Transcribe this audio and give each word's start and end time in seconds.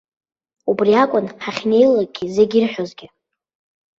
Убри 0.69 0.93
акәын 1.03 1.25
ҳахьнеилакгьы 1.43 2.25
зегь 2.35 2.55
ирҳәозгьы. 2.57 3.07